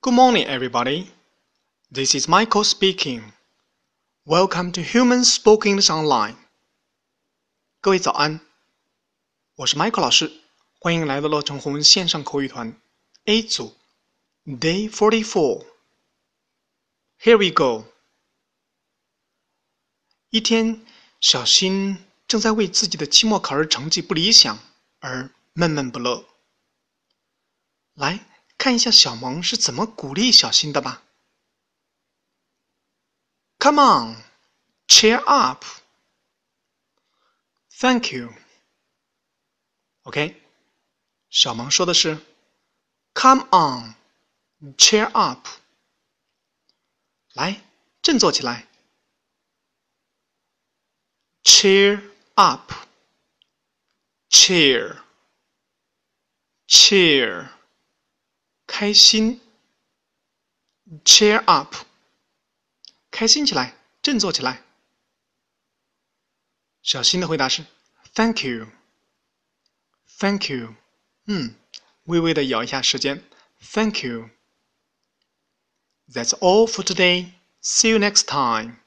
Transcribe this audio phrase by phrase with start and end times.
[0.00, 1.10] Good morning, everybody.
[1.90, 3.32] This is Michael speaking.
[4.24, 6.36] Welcome to Human Spoken English Online.
[7.80, 8.40] 各位早安，
[9.56, 10.40] 我是 Michael 老师，
[10.80, 12.80] 欢迎来到乐成红线上口语团
[13.24, 13.76] A 组
[14.44, 15.66] Day Forty Four.
[17.20, 17.86] Here we go.
[20.30, 20.84] 一天，
[21.20, 24.58] 小新正在为自己的期末考试成绩不理想
[25.00, 26.24] 而闷闷不乐。
[27.94, 28.24] 来
[28.57, 31.03] 看一下小萌是怎么鼓励小新的吧。
[33.59, 34.23] Come on,
[34.87, 35.63] cheer up.
[37.79, 38.33] Thank you.
[40.03, 40.41] OK，
[41.29, 42.17] 小萌说的是
[43.13, 43.95] “Come on,
[44.77, 45.47] cheer up。”
[47.33, 47.61] 来，
[48.01, 48.67] 振作起来
[51.43, 52.71] ！Cheer up,
[54.29, 55.03] cheer,
[56.67, 57.49] cheer，
[58.76, 59.40] 开心！
[61.04, 61.74] Cheer up，
[63.10, 64.62] 开心起来，振作起来！
[66.82, 67.64] 小新的回答是
[68.14, 68.66] “Thank you,
[70.18, 70.74] thank you。”
[71.26, 71.54] 嗯，
[72.04, 73.22] 微微的咬一下舌尖，“
[73.60, 74.30] Thank you。”
[76.08, 77.32] That's all for today.
[77.62, 78.78] See you next time.